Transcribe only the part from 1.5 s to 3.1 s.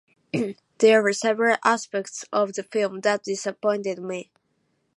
aspects of the film